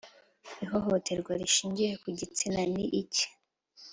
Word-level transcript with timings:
Ihohoterwa 0.63 1.31
rishingiye 1.41 1.91
ku 2.01 2.07
gitsina 2.19 2.61
ni 2.73 2.85
iki 3.01 3.25